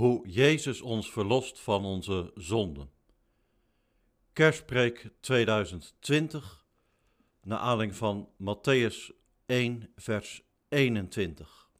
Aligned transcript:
hoe 0.00 0.28
Jezus 0.28 0.80
ons 0.80 1.12
verlost 1.12 1.60
van 1.60 1.84
onze 1.84 2.30
zonden. 2.34 2.90
Kerstpreek 4.32 5.10
2020, 5.20 6.66
naar 7.42 7.58
aanleiding 7.58 7.98
van 7.98 8.28
Matthäus 8.42 9.10
1, 9.46 9.92
vers 9.96 10.42
21. 10.68 11.70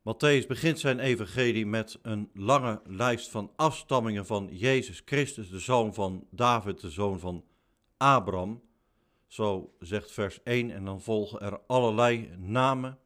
Matthäus 0.00 0.46
begint 0.46 0.78
zijn 0.78 0.98
evangelie 0.98 1.66
met 1.66 1.98
een 2.02 2.30
lange 2.34 2.80
lijst 2.84 3.30
van 3.30 3.52
afstammingen 3.56 4.26
van 4.26 4.48
Jezus 4.52 5.02
Christus, 5.04 5.50
de 5.50 5.58
zoon 5.58 5.94
van 5.94 6.26
David, 6.30 6.80
de 6.80 6.90
zoon 6.90 7.18
van 7.18 7.44
Abraham. 7.96 8.62
Zo 9.26 9.74
zegt 9.80 10.12
vers 10.12 10.42
1 10.42 10.70
en 10.70 10.84
dan 10.84 11.00
volgen 11.00 11.40
er 11.40 11.60
allerlei 11.66 12.36
namen 12.36 12.98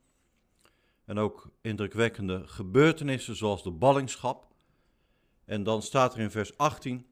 en 1.05 1.19
ook 1.19 1.51
indrukwekkende 1.61 2.43
gebeurtenissen 2.47 3.37
zoals 3.37 3.63
de 3.63 3.71
ballingschap. 3.71 4.47
En 5.45 5.63
dan 5.63 5.83
staat 5.83 6.15
er 6.15 6.21
in 6.21 6.31
vers 6.31 6.57
18, 6.57 7.07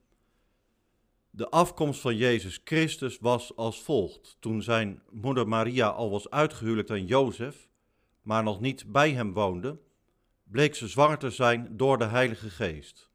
de 1.31 1.49
afkomst 1.49 2.01
van 2.01 2.17
Jezus 2.17 2.61
Christus 2.65 3.19
was 3.19 3.57
als 3.57 3.83
volgt. 3.83 4.37
Toen 4.41 4.63
zijn 4.63 5.03
moeder 5.11 5.49
Maria 5.49 5.89
al 5.89 6.11
was 6.11 6.31
uitgehuwelijkd 6.31 6.91
aan 6.91 7.07
Jozef, 7.07 7.69
maar 8.23 8.43
nog 8.43 8.61
niet 8.61 8.93
bij 8.93 9.13
hem 9.13 9.33
woonde, 9.33 9.79
bleek 10.45 10.75
ze 10.75 10.89
zwanger 10.89 11.19
te 11.19 11.31
zijn 11.31 11.77
door 11.77 11.99
de 11.99 12.05
Heilige 12.05 12.51
Geest. 12.51 13.11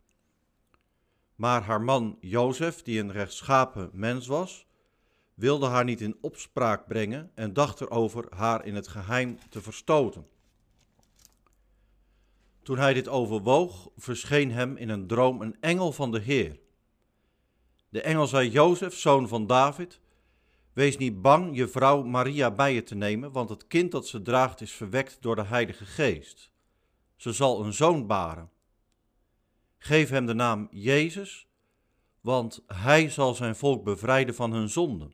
Maar 1.36 1.62
haar 1.62 1.82
man 1.82 2.18
Jozef, 2.20 2.82
die 2.82 3.00
een 3.00 3.12
rechtschapen 3.12 3.90
mens 3.94 4.28
was, 4.28 4.66
wilde 5.34 5.66
haar 5.66 5.84
niet 5.84 6.02
in 6.02 6.18
opspraak 6.22 6.88
brengen 6.88 7.32
en 7.34 7.54
dacht 7.54 7.82
erover 7.82 8.26
haar 8.30 8.66
in 8.66 8.76
het 8.76 8.88
geheim 8.88 9.38
te 9.50 9.62
verstoten. 9.62 10.28
Toen 12.66 12.78
hij 12.78 12.94
dit 12.94 13.08
overwoog, 13.08 13.90
verscheen 13.98 14.52
hem 14.52 14.78
in 14.78 14.90
een 14.90 15.08
droom 15.08 15.42
een 15.42 15.58
engel 15.60 15.92
van 15.92 16.12
de 16.12 16.20
Heer. 16.20 16.60
De 17.90 18.02
engel 18.02 18.28
zei: 18.28 18.50
Jozef, 18.50 18.96
zoon 18.96 19.28
van 19.28 19.48
David, 19.48 20.00
wees 20.74 20.98
niet 20.98 21.22
bang 21.22 21.56
je 21.56 21.68
vrouw 21.68 22.04
Maria 22.04 22.52
bij 22.52 22.74
je 22.74 22.84
te 22.84 22.96
nemen, 22.96 23.32
want 23.32 23.50
het 23.50 23.68
kind 23.68 23.92
dat 23.92 24.08
ze 24.08 24.22
draagt 24.22 24.62
is 24.62 24.72
verwekt 24.72 25.18
door 25.22 25.36
de 25.36 25.44
Heilige 25.44 25.86
Geest. 25.86 26.52
Ze 27.16 27.34
zal 27.34 27.66
een 27.66 27.74
zoon 27.74 28.08
baren. 28.08 28.50
Geef 29.78 30.10
hem 30.10 30.26
de 30.26 30.34
naam 30.34 30.68
Jezus, 30.72 31.48
want 32.22 32.64
hij 32.68 33.10
zal 33.10 33.34
zijn 33.34 33.56
volk 33.56 33.84
bevrijden 33.84 34.36
van 34.36 34.52
hun 34.52 34.70
zonden. 34.70 35.14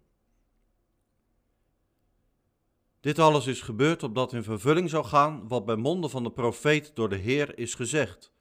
Dit 3.01 3.19
alles 3.19 3.47
is 3.47 3.61
gebeurd 3.61 4.03
opdat 4.03 4.33
in 4.33 4.43
vervulling 4.43 4.89
zou 4.89 5.05
gaan 5.05 5.47
wat 5.47 5.65
bij 5.65 5.75
monden 5.75 6.09
van 6.09 6.23
de 6.23 6.31
profeet 6.31 6.95
door 6.95 7.09
de 7.09 7.15
Heer 7.15 7.57
is 7.57 7.75
gezegd. 7.75 8.33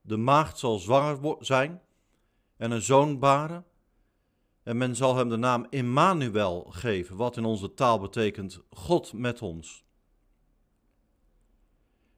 De 0.00 0.16
maagd 0.16 0.58
zal 0.58 0.78
zwanger 0.78 1.36
zijn 1.38 1.82
en 2.56 2.70
een 2.70 2.82
zoon 2.82 3.18
baren, 3.18 3.64
en 4.62 4.76
men 4.76 4.96
zal 4.96 5.16
hem 5.16 5.28
de 5.28 5.36
naam 5.36 5.66
Immanuel 5.70 6.66
geven, 6.70 7.16
wat 7.16 7.36
in 7.36 7.44
onze 7.44 7.74
taal 7.74 8.00
betekent 8.00 8.60
God 8.70 9.12
met 9.12 9.42
ons. 9.42 9.84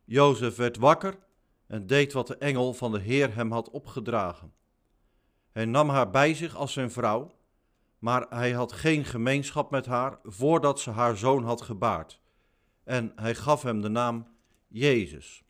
Jozef 0.05 0.57
werd 0.57 0.77
wakker 0.77 1.19
en 1.67 1.87
deed 1.87 2.13
wat 2.13 2.27
de 2.27 2.37
engel 2.37 2.75
van 2.75 2.93
de 2.93 3.01
Heer 3.01 3.35
hem 3.35 3.53
had 3.53 3.71
opgedragen. 3.71 4.53
Hij 5.51 5.65
nam 5.65 5.89
haar 5.89 6.11
bij 6.11 6.35
zich 6.35 6.57
als 6.57 6.73
zijn 6.73 6.91
vrouw 6.91 7.35
maar 8.03 8.27
hij 8.29 8.53
had 8.53 8.73
geen 8.73 9.05
gemeenschap 9.05 9.71
met 9.71 9.87
haar 9.87 10.19
voordat 10.23 10.81
ze 10.81 10.91
haar 10.91 11.17
zoon 11.17 11.45
had 11.45 11.63
gebaard. 11.63 12.21
En 12.85 13.13
hij 13.17 13.35
gaf 13.35 13.63
hem 13.63 13.81
de 13.81 13.89
naam 13.89 14.27
Jezus. 14.69 15.43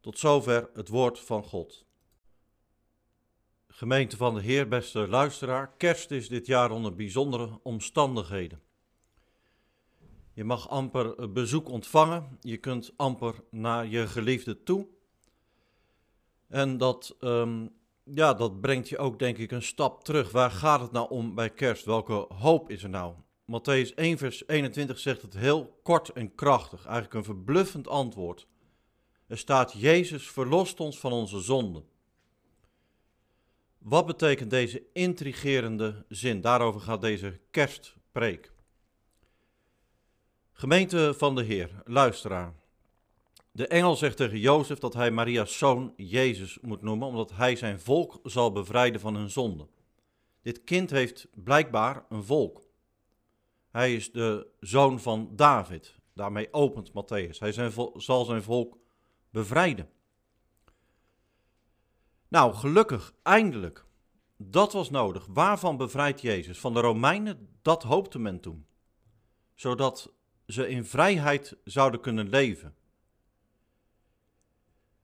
Tot 0.00 0.18
zover 0.18 0.70
het 0.74 0.88
woord 0.88 1.20
van 1.20 1.44
God. 1.44 1.86
Gemeente 3.68 4.16
van 4.16 4.34
de 4.34 4.40
Heer, 4.40 4.68
beste 4.68 5.08
luisteraar, 5.08 5.72
kerst 5.76 6.10
is 6.10 6.28
dit 6.28 6.46
jaar 6.46 6.70
onder 6.70 6.94
bijzondere 6.94 7.60
omstandigheden. 7.62 8.62
Je 10.32 10.44
mag 10.44 10.68
amper 10.68 11.32
bezoek 11.32 11.68
ontvangen, 11.68 12.38
je 12.40 12.56
kunt 12.56 12.92
amper 12.96 13.34
naar 13.50 13.86
je 13.86 14.06
geliefde 14.06 14.62
toe. 14.62 14.86
En 16.46 16.78
dat 16.78 17.16
um, 17.20 17.77
ja, 18.14 18.34
dat 18.34 18.60
brengt 18.60 18.88
je 18.88 18.98
ook 18.98 19.18
denk 19.18 19.38
ik 19.38 19.50
een 19.50 19.62
stap 19.62 20.04
terug. 20.04 20.30
Waar 20.30 20.50
gaat 20.50 20.80
het 20.80 20.92
nou 20.92 21.10
om 21.10 21.34
bij 21.34 21.50
kerst? 21.50 21.84
Welke 21.84 22.26
hoop 22.28 22.70
is 22.70 22.82
er 22.82 22.88
nou? 22.88 23.14
Matthäus 23.46 23.94
1 23.94 24.18
vers 24.18 24.46
21 24.46 24.98
zegt 24.98 25.22
het 25.22 25.34
heel 25.34 25.80
kort 25.82 26.08
en 26.08 26.34
krachtig, 26.34 26.84
eigenlijk 26.84 27.14
een 27.14 27.24
verbluffend 27.24 27.88
antwoord. 27.88 28.46
Er 29.26 29.38
staat, 29.38 29.72
Jezus 29.72 30.30
verlost 30.30 30.80
ons 30.80 30.98
van 30.98 31.12
onze 31.12 31.40
zonden. 31.40 31.84
Wat 33.78 34.06
betekent 34.06 34.50
deze 34.50 34.82
intrigerende 34.92 36.04
zin? 36.08 36.40
Daarover 36.40 36.80
gaat 36.80 37.00
deze 37.00 37.40
kerstpreek. 37.50 38.52
Gemeente 40.52 41.14
van 41.16 41.34
de 41.34 41.42
Heer, 41.42 41.82
luisteraar. 41.84 42.54
De 43.58 43.66
engel 43.66 43.96
zegt 43.96 44.16
tegen 44.16 44.38
Jozef 44.38 44.78
dat 44.78 44.94
hij 44.94 45.10
Maria's 45.10 45.58
zoon 45.58 45.92
Jezus 45.96 46.58
moet 46.60 46.82
noemen, 46.82 47.08
omdat 47.08 47.32
hij 47.32 47.56
zijn 47.56 47.80
volk 47.80 48.20
zal 48.22 48.52
bevrijden 48.52 49.00
van 49.00 49.14
hun 49.14 49.30
zonde. 49.30 49.66
Dit 50.42 50.64
kind 50.64 50.90
heeft 50.90 51.28
blijkbaar 51.34 52.04
een 52.08 52.24
volk. 52.24 52.62
Hij 53.70 53.94
is 53.94 54.12
de 54.12 54.46
zoon 54.60 55.00
van 55.00 55.30
David. 55.36 55.94
Daarmee 56.14 56.52
opent 56.52 56.90
Matthäus. 56.90 57.38
Hij 57.38 57.70
zal 57.96 58.24
zijn 58.24 58.42
volk 58.42 58.78
bevrijden. 59.30 59.90
Nou, 62.28 62.54
gelukkig, 62.54 63.14
eindelijk. 63.22 63.84
Dat 64.36 64.72
was 64.72 64.90
nodig. 64.90 65.26
Waarvan 65.26 65.76
bevrijdt 65.76 66.20
Jezus? 66.20 66.58
Van 66.58 66.74
de 66.74 66.80
Romeinen? 66.80 67.48
Dat 67.62 67.82
hoopte 67.82 68.18
men 68.18 68.40
toen. 68.40 68.66
Zodat 69.54 70.12
ze 70.46 70.68
in 70.68 70.84
vrijheid 70.84 71.56
zouden 71.64 72.00
kunnen 72.00 72.28
leven. 72.28 72.76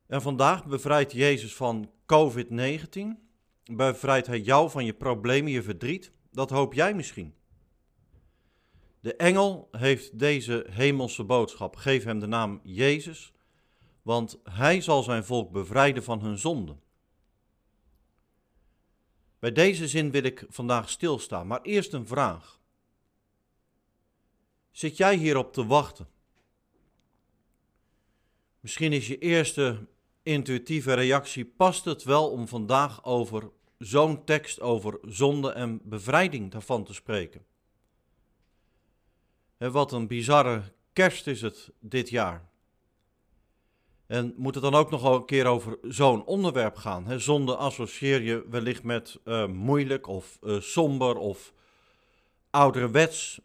En 0.07 0.23
vandaag 0.23 0.67
bevrijdt 0.67 1.13
Jezus 1.13 1.55
van 1.57 1.91
COVID-19. 2.07 3.23
Bevrijdt 3.65 4.27
Hij 4.27 4.41
jou 4.41 4.71
van 4.71 4.85
je 4.85 4.95
problemen, 4.95 5.53
je 5.53 5.63
verdriet. 5.63 6.13
Dat 6.31 6.51
hoop 6.51 6.75
jij 6.75 6.95
misschien. 6.95 7.35
De 9.01 9.17
engel 9.17 9.69
heeft 9.71 10.19
deze 10.19 10.67
hemelse 10.71 11.25
boodschap. 11.25 11.77
Geef 11.77 12.05
hem 12.05 12.19
de 12.19 12.27
naam 12.27 12.61
Jezus, 12.63 13.33
want 14.03 14.41
hij 14.45 14.81
zal 14.81 15.03
zijn 15.03 15.25
volk 15.25 15.51
bevrijden 15.51 16.03
van 16.03 16.21
hun 16.21 16.39
zonden. 16.39 16.83
Bij 19.39 19.53
deze 19.53 19.89
zin 19.89 20.11
wil 20.11 20.23
ik 20.23 20.47
vandaag 20.49 20.91
stilstaan, 20.91 21.47
maar 21.47 21.63
eerst 21.63 21.93
een 21.93 22.07
vraag. 22.07 22.61
Zit 24.71 24.97
jij 24.97 25.17
hierop 25.17 25.53
te 25.53 25.67
wachten? 25.67 26.09
Misschien 28.61 28.93
is 28.93 29.07
je 29.07 29.19
eerste 29.19 29.87
intuïtieve 30.25 30.95
reactie, 30.95 31.45
past 31.45 31.85
het 31.85 32.03
wel 32.03 32.31
om 32.31 32.49
vandaag 32.49 33.05
over 33.05 33.51
zo'n 33.79 34.25
tekst 34.25 34.61
over 34.61 34.99
zonde 35.03 35.53
en 35.53 35.81
bevrijding 35.83 36.51
daarvan 36.51 36.85
te 36.85 36.95
spreken? 36.95 37.45
En 39.57 39.73
wat 39.73 39.93
een 39.93 40.07
bizarre 40.07 40.63
kerst 40.93 41.27
is 41.27 41.41
het 41.41 41.71
dit 41.81 42.11
jaar. 42.11 42.49
En 44.07 44.35
moet 44.37 44.55
het 44.55 44.63
dan 44.63 44.75
ook 44.75 44.91
nog 44.91 45.05
een 45.05 45.25
keer 45.25 45.47
over 45.47 45.79
zo'n 45.83 46.25
onderwerp 46.25 46.77
gaan? 46.77 47.21
Zonde 47.21 47.57
associeer 47.57 48.23
je 48.23 48.47
wellicht 48.51 48.83
met 48.83 49.19
uh, 49.25 49.47
moeilijk 49.47 50.07
of 50.07 50.39
uh, 50.43 50.61
somber 50.61 51.17
of 51.17 51.53
ouderwets. 52.51 53.41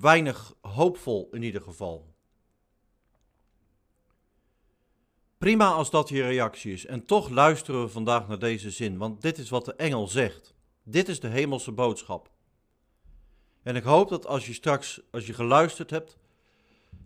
Weinig 0.00 0.54
hoopvol 0.60 1.28
in 1.32 1.42
ieder 1.42 1.62
geval. 1.62 2.11
Prima 5.42 5.70
als 5.70 5.90
dat 5.90 6.08
je 6.08 6.22
reactie 6.22 6.72
is. 6.72 6.86
En 6.86 7.04
toch 7.04 7.28
luisteren 7.28 7.82
we 7.82 7.88
vandaag 7.88 8.28
naar 8.28 8.38
deze 8.38 8.70
zin, 8.70 8.98
want 8.98 9.22
dit 9.22 9.38
is 9.38 9.48
wat 9.48 9.64
de 9.64 9.74
engel 9.74 10.08
zegt. 10.08 10.54
Dit 10.82 11.08
is 11.08 11.20
de 11.20 11.28
hemelse 11.28 11.72
boodschap. 11.72 12.30
En 13.62 13.76
ik 13.76 13.82
hoop 13.82 14.08
dat 14.08 14.26
als 14.26 14.46
je 14.46 14.52
straks, 14.52 15.00
als 15.10 15.26
je 15.26 15.32
geluisterd 15.32 15.90
hebt, 15.90 16.18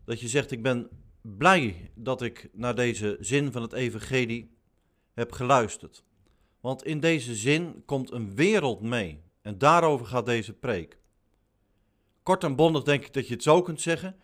dat 0.04 0.20
je 0.20 0.28
zegt: 0.28 0.50
Ik 0.50 0.62
ben 0.62 0.88
blij 1.22 1.90
dat 1.94 2.22
ik 2.22 2.48
naar 2.52 2.74
deze 2.74 3.16
zin 3.20 3.52
van 3.52 3.62
het 3.62 3.72
Evangelie 3.72 4.56
heb 5.14 5.32
geluisterd. 5.32 6.04
Want 6.60 6.84
in 6.84 7.00
deze 7.00 7.34
zin 7.34 7.82
komt 7.84 8.10
een 8.10 8.34
wereld 8.34 8.80
mee. 8.80 9.22
En 9.42 9.58
daarover 9.58 10.06
gaat 10.06 10.26
deze 10.26 10.52
preek. 10.52 10.98
Kort 12.22 12.44
en 12.44 12.56
bondig 12.56 12.82
denk 12.82 13.04
ik 13.04 13.12
dat 13.12 13.28
je 13.28 13.34
het 13.34 13.42
zo 13.42 13.62
kunt 13.62 13.80
zeggen. 13.80 14.16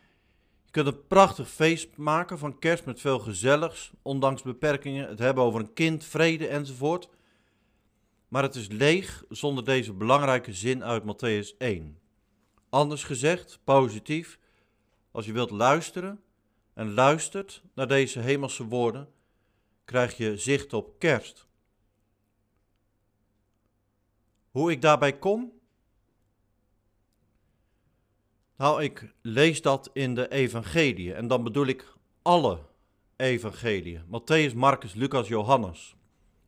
Kunt 0.72 0.86
een 0.86 1.06
prachtig 1.06 1.50
feest 1.50 1.96
maken 1.96 2.38
van 2.38 2.58
kerst 2.58 2.84
met 2.84 3.00
veel 3.00 3.19
gezelligs, 3.19 3.92
ondanks 4.02 4.42
beperkingen, 4.42 5.08
het 5.08 5.19
hebben 5.19 5.44
over 5.44 5.60
een 5.60 5.72
kind, 5.72 6.04
vrede 6.04 6.46
enzovoort. 6.46 7.08
Maar 8.28 8.42
het 8.42 8.54
is 8.54 8.69
leeg 8.69 9.24
zonder 9.28 9.64
deze 9.64 9.92
belangrijke 9.92 10.52
zin 10.52 10.84
uit 10.84 11.02
Matthäus 11.02 11.56
1. 11.58 11.98
Anders 12.69 13.04
gezegd, 13.04 13.60
positief, 13.64 14.38
als 15.10 15.26
je 15.26 15.32
wilt 15.32 15.50
luisteren 15.50 16.20
en 16.74 16.94
luistert 16.94 17.62
naar 17.74 17.88
deze 17.88 18.20
hemelse 18.20 18.64
woorden, 18.66 19.08
krijg 19.84 20.16
je 20.16 20.36
zicht 20.36 20.72
op 20.72 20.98
kerst. 20.98 21.46
Hoe 24.50 24.70
ik 24.70 24.82
daarbij 24.82 25.19
kom? 25.19 25.52
Nou, 28.62 28.82
ik 28.82 29.14
lees 29.22 29.62
dat 29.62 29.90
in 29.92 30.14
de 30.14 30.28
evangelie 30.28 31.14
en 31.14 31.26
dan 31.28 31.44
bedoel 31.44 31.66
ik 31.66 31.94
alle 32.22 32.58
evangelie. 33.16 34.00
Matthäus, 34.00 34.54
Marcus, 34.54 34.94
Lucas, 34.94 35.28
Johannes. 35.28 35.94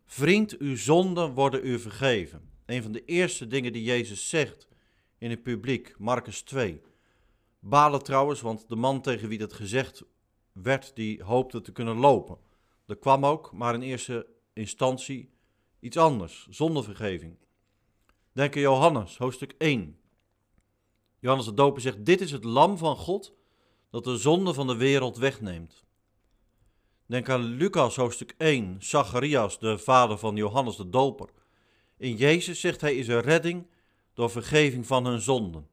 Vriend, 0.07 0.59
uw 0.59 0.77
zonden 0.77 1.33
worden 1.33 1.67
u 1.67 1.79
vergeven. 1.79 2.51
Een 2.67 2.83
van 2.83 2.93
de 2.93 3.05
eerste 3.05 3.47
dingen 3.47 3.73
die 3.73 3.83
Jezus 3.83 4.29
zegt 4.29 4.69
in 5.19 5.31
het 5.31 5.43
publiek, 5.43 5.95
Marcus 5.99 6.43
2. 6.43 6.81
Balen 7.59 8.03
trouwens, 8.03 8.41
want 8.41 8.69
de 8.69 8.77
man 8.77 9.01
tegen 9.01 9.29
wie 9.29 9.39
dat 9.39 9.53
gezegd 9.53 10.05
werd, 10.53 10.97
die 10.97 11.23
hoopte 11.23 11.61
te 11.61 11.73
kunnen 11.73 11.97
lopen. 11.97 12.39
Dat 12.87 12.99
kwam 12.99 13.27
ook, 13.27 13.53
maar 13.53 13.75
in 13.75 13.83
eerste 13.83 14.27
instantie 14.53 15.31
iets 15.81 15.97
anders, 15.97 16.47
zondevergeving. 16.51 17.37
Denk 18.33 18.55
aan 18.55 18.63
Johannes, 18.63 19.17
hoofdstuk 19.19 19.55
1. 19.59 19.99
Johannes 21.25 21.47
de 21.47 21.55
Doper 21.55 21.81
zegt, 21.81 22.05
dit 22.05 22.21
is 22.21 22.31
het 22.31 22.45
lam 22.45 22.79
van 22.79 22.97
God 22.97 23.33
dat 23.91 24.05
de 24.05 24.17
zonde 24.17 24.55
van 24.55 24.67
de 24.67 24.77
wereld 24.77 25.17
wegneemt. 25.17 25.85
Denk 27.07 27.29
aan 27.29 27.45
Lucas, 27.45 27.97
hoofdstuk 27.97 28.35
1, 28.39 28.77
Zacharias, 28.79 29.59
de 29.59 29.79
vader 29.79 30.19
van 30.19 30.37
Johannes 30.37 30.77
de 30.77 30.89
Doper. 30.89 31.29
In 31.97 32.17
Jezus 32.17 32.61
zegt 32.61 32.81
hij 32.81 32.95
is 32.95 33.09
een 33.09 33.21
redding 33.21 33.67
door 34.15 34.31
vergeving 34.31 34.87
van 34.87 35.07
hun 35.07 35.21
zonden. 35.21 35.69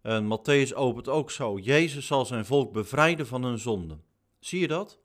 En 0.00 0.24
Matthäus 0.24 0.74
opent 0.74 1.08
ook 1.08 1.30
zo, 1.30 1.58
Jezus 1.58 2.06
zal 2.06 2.26
zijn 2.26 2.44
volk 2.44 2.72
bevrijden 2.72 3.26
van 3.26 3.42
hun 3.44 3.58
zonden. 3.58 4.02
Zie 4.38 4.60
je 4.60 4.68
dat? 4.68 4.98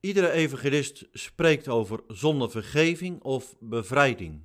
Iedere 0.00 0.30
evangelist 0.30 1.08
spreekt 1.12 1.68
over 1.68 2.00
zondevergeving 2.08 3.22
of 3.22 3.56
bevrijding. 3.60 4.42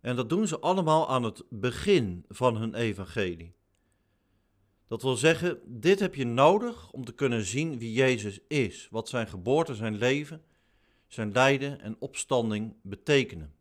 En 0.00 0.16
dat 0.16 0.28
doen 0.28 0.46
ze 0.46 0.58
allemaal 0.58 1.08
aan 1.08 1.22
het 1.22 1.42
begin 1.50 2.24
van 2.28 2.56
hun 2.56 2.74
evangelie. 2.74 3.56
Dat 4.86 5.02
wil 5.02 5.16
zeggen, 5.16 5.60
dit 5.66 6.00
heb 6.00 6.14
je 6.14 6.24
nodig 6.24 6.90
om 6.90 7.04
te 7.04 7.14
kunnen 7.14 7.44
zien 7.44 7.78
wie 7.78 7.92
Jezus 7.92 8.40
is, 8.48 8.88
wat 8.90 9.08
zijn 9.08 9.28
geboorte, 9.28 9.74
zijn 9.74 9.96
leven, 9.96 10.44
zijn 11.06 11.32
lijden 11.32 11.80
en 11.80 11.96
opstanding 11.98 12.74
betekenen. 12.82 13.54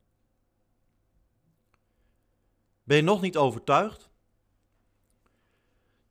Ben 2.84 2.98
je 2.98 3.04
nog 3.04 3.22
niet 3.22 3.38
overtuigd? 3.38 4.10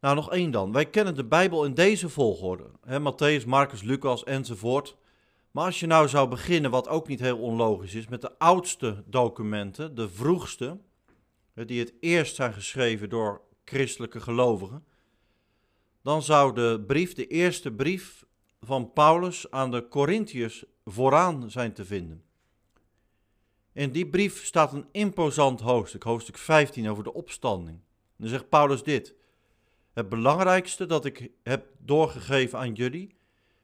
Nou, 0.01 0.15
nog 0.15 0.31
één 0.31 0.51
dan. 0.51 0.73
Wij 0.73 0.87
kennen 0.87 1.15
de 1.15 1.25
Bijbel 1.25 1.65
in 1.65 1.75
deze 1.75 2.09
volgorde: 2.09 2.71
hè, 2.85 2.99
Matthäus, 3.01 3.47
Marcus, 3.47 3.83
Lucas 3.83 4.25
enzovoort. 4.25 4.97
Maar 5.57 5.65
als 5.65 5.81
je 5.81 5.87
nou 5.87 6.09
zou 6.09 6.29
beginnen, 6.29 6.71
wat 6.71 6.89
ook 6.89 7.09
niet 7.09 7.21
heel 7.21 7.39
onlogisch 7.39 7.95
is, 7.95 8.09
met 8.09 8.21
de 8.21 8.39
oudste 8.39 9.05
documenten, 9.07 9.95
de 9.95 10.09
vroegste, 10.09 10.79
die 11.55 11.81
het 11.81 11.93
eerst 12.01 12.35
zijn 12.35 12.53
geschreven 12.53 13.09
door 13.09 13.41
christelijke 13.65 14.21
gelovigen, 14.21 14.85
dan 16.03 16.23
zou 16.23 16.55
de 16.55 16.85
brief, 16.87 17.15
de 17.15 17.27
eerste 17.27 17.73
brief 17.73 18.25
van 18.61 18.93
Paulus 18.93 19.51
aan 19.51 19.71
de 19.71 19.89
Corinthiërs 19.89 20.65
vooraan 20.85 21.51
zijn 21.51 21.73
te 21.73 21.85
vinden. 21.85 22.23
In 23.73 23.91
die 23.91 24.09
brief 24.09 24.45
staat 24.45 24.73
een 24.73 24.89
imposant 24.93 25.61
hoofdstuk, 25.61 26.03
hoofdstuk 26.03 26.39
15 26.39 26.89
over 26.89 27.05
de 27.05 27.15
opstanding. 27.15 27.81
dan 28.17 28.29
zegt 28.29 28.49
Paulus 28.49 28.83
dit: 28.83 29.15
Het 29.93 30.09
belangrijkste 30.09 30.87
dat 30.87 31.05
ik 31.05 31.31
heb 31.43 31.67
doorgegeven 31.79 32.59
aan 32.59 32.73
jullie, 32.73 33.16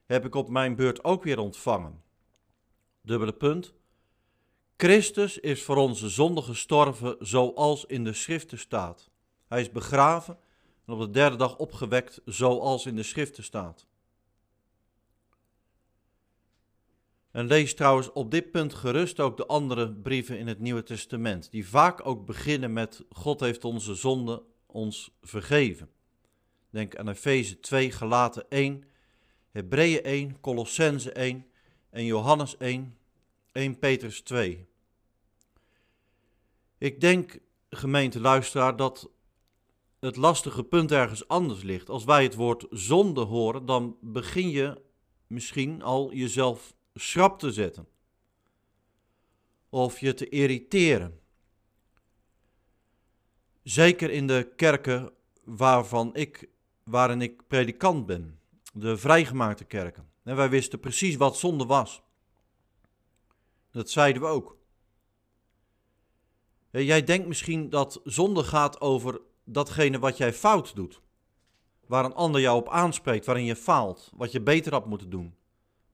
heb 0.07 0.25
ik 0.25 0.35
op 0.35 0.49
mijn 0.49 0.77
beurt 0.77 1.05
ook 1.05 1.23
weer 1.23 1.39
ontvangen. 1.39 2.03
Dubbele 3.03 3.33
punt. 3.33 3.75
Christus 4.77 5.39
is 5.39 5.63
voor 5.63 5.77
onze 5.77 6.09
zonde 6.09 6.43
gestorven 6.43 7.17
zoals 7.19 7.85
in 7.85 8.05
de 8.05 8.13
schriften 8.13 8.59
staat. 8.59 9.11
Hij 9.49 9.61
is 9.61 9.71
begraven 9.71 10.39
en 10.87 10.93
op 10.95 11.01
de 11.01 11.11
derde 11.11 11.37
dag 11.37 11.57
opgewekt 11.57 12.21
zoals 12.25 12.87
in 12.87 12.97
de 12.97 13.03
schriften 13.03 13.45
staat. 13.45 13.87
En 17.31 17.47
lees 17.47 17.75
trouwens 17.75 18.13
op 18.13 18.31
dit 18.31 18.51
punt 18.51 18.75
gerust 18.75 19.21
ook 19.21 19.37
de 19.37 19.47
andere 19.47 19.93
brieven 19.93 20.39
in 20.39 20.47
het 20.47 20.59
Nieuwe 20.59 20.83
Testament, 20.83 21.51
die 21.51 21.69
vaak 21.69 22.07
ook 22.07 22.27
beginnen 22.27 22.73
met 22.73 23.05
God 23.11 23.41
heeft 23.41 23.65
onze 23.65 23.95
zonde 23.95 24.43
ons 24.67 25.17
vergeven. 25.23 25.91
Denk 26.71 26.97
aan 26.97 27.09
Efeze 27.09 27.61
2, 27.61 27.91
Galaten 27.91 28.51
1, 28.51 28.85
Hebreeën 29.53 30.03
1, 30.03 30.41
Colossense 30.41 31.13
1 31.13 31.47
en 31.91 32.05
Johannes 32.05 32.57
1, 32.57 32.97
1 33.53 33.79
Petrus 33.79 34.21
2. 34.21 34.67
Ik 36.79 37.01
denk, 37.01 37.39
gemeente 37.71 38.21
luisteraar, 38.21 38.77
dat 38.77 39.11
het 40.01 40.17
lastige 40.17 40.65
punt 40.65 40.93
ergens 40.93 41.29
anders 41.29 41.63
ligt. 41.63 41.89
Als 41.89 42.05
wij 42.05 42.23
het 42.23 42.35
woord 42.35 42.67
zonde 42.71 43.21
horen, 43.21 43.67
dan 43.67 43.97
begin 44.01 44.51
je 44.51 44.81
misschien 45.27 45.83
al 45.83 46.13
jezelf 46.13 46.75
schrap 46.95 47.39
te 47.39 47.53
zetten. 47.53 47.89
Of 49.69 50.01
je 50.01 50.15
te 50.15 50.29
irriteren. 50.29 51.21
Zeker 53.63 54.11
in 54.11 54.27
de 54.27 54.53
kerken 54.57 55.13
waarvan 55.45 56.15
ik, 56.15 56.49
waarin 56.85 57.21
ik 57.21 57.47
predikant 57.47 58.07
ben, 58.07 58.41
de 58.73 58.97
vrijgemaakte 58.97 59.65
kerken. 59.65 60.11
En 60.23 60.37
wij 60.37 60.51
wisten 60.51 60.81
precies 60.81 61.17
wat 61.17 61.37
zonde 61.37 61.67
was. 61.67 62.03
Dat 63.71 63.91
zeiden 63.91 64.23
we 64.23 64.29
ook. 64.29 64.57
Jij 66.71 67.05
denkt 67.05 67.29
misschien 67.29 67.71
dat 67.71 68.01
zonde 68.05 68.45
gaat 68.45 68.81
over 68.81 69.21
datgene 69.45 69.99
wat 69.99 70.17
jij 70.17 70.33
fout 70.33 70.75
doet. 70.75 71.01
Waar 71.87 72.05
een 72.05 72.15
ander 72.15 72.41
jou 72.41 72.57
op 72.57 72.69
aanspreekt, 72.69 73.27
waarin 73.27 73.45
je 73.45 73.57
faalt, 73.57 74.11
wat 74.15 74.33
je 74.33 74.41
beter 74.41 74.73
had 74.73 74.87
moeten 74.87 75.11
doen. 75.11 75.35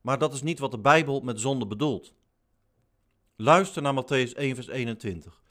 Maar 0.00 0.18
dat 0.18 0.34
is 0.34 0.42
niet 0.42 0.58
wat 0.58 0.70
de 0.70 0.78
Bijbel 0.78 1.20
met 1.20 1.40
zonde 1.40 1.66
bedoelt. 1.66 2.14
Luister 3.36 3.82
naar 3.82 4.04
Matthäus 4.04 4.32
1, 4.32 4.54
vers 4.54 4.66
21. 4.66 5.42